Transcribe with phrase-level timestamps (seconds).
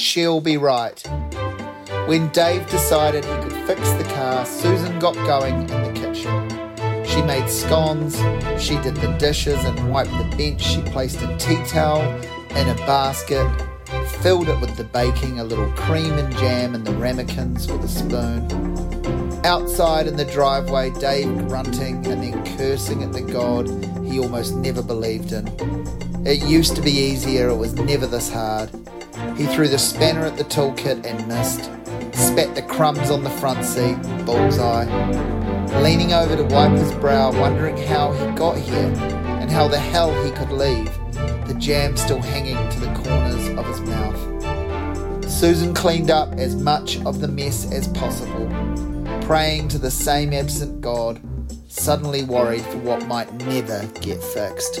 [0.00, 0.98] She'll be right.
[2.06, 7.04] When Dave decided he could fix the car, Susan got going in the kitchen.
[7.04, 8.16] She made scones,
[8.60, 10.62] she did the dishes and wiped the bench.
[10.62, 12.00] She placed a tea towel
[12.56, 13.46] in a basket,
[14.22, 17.88] filled it with the baking, a little cream and jam, and the ramekins with a
[17.88, 18.48] spoon.
[19.44, 23.68] Outside in the driveway, Dave grunting and then cursing at the God
[24.02, 25.46] he almost never believed in.
[26.26, 28.70] It used to be easier, it was never this hard.
[29.36, 31.70] He threw the spanner at the toolkit and missed
[32.20, 34.84] spat the crumbs on the front seat, bullseye.
[35.82, 38.92] Leaning over to wipe his brow, wondering how he got here
[39.40, 40.92] and how the hell he could leave,
[41.46, 45.30] the jam still hanging to the corners of his mouth.
[45.30, 48.46] Susan cleaned up as much of the mess as possible,
[49.22, 51.20] praying to the same absent God,
[51.68, 54.80] suddenly worried for what might never get fixed.